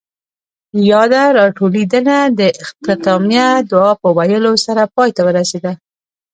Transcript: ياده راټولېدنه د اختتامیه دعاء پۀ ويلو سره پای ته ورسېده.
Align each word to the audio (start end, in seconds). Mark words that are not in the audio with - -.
ياده 0.91 1.23
راټولېدنه 1.37 2.17
د 2.39 2.41
اختتامیه 2.63 3.47
دعاء 3.71 3.95
پۀ 4.01 4.09
ويلو 4.17 4.51
سره 4.65 4.83
پای 4.95 5.09
ته 5.15 5.21
ورسېده. 5.27 5.71